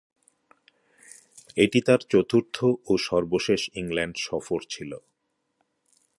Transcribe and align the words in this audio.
এটি 1.57 1.79
তার 1.81 2.01
চতুর্থ 2.09 2.57
ও 2.87 2.93
সর্বশেষ 3.07 3.61
ইংল্যান্ড 3.73 4.15
সফর 4.19 4.59
ছিল। 4.69 4.91